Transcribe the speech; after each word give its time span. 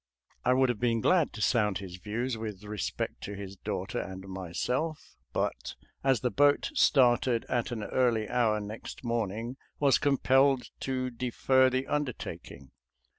I 0.43 0.53
would 0.53 0.69
have 0.69 0.79
been 0.79 0.99
glad 0.99 1.31
to 1.33 1.43
sound 1.43 1.77
his 1.77 1.97
views 1.97 2.35
with 2.35 2.63
respect 2.63 3.21
to 3.21 3.35
his 3.35 3.55
daughter 3.55 3.99
and 3.99 4.27
myself, 4.27 5.15
but, 5.31 5.75
as 6.03 6.21
the 6.21 6.31
boat 6.31 6.71
started 6.73 7.45
at 7.47 7.71
an 7.71 7.83
early 7.83 8.27
hour 8.27 8.59
next 8.59 9.03
morn 9.03 9.29
ing, 9.31 9.57
was 9.79 9.99
compelled 9.99 10.71
to 10.79 11.11
defer 11.11 11.69
the 11.69 11.85
undertaking. 11.85 12.71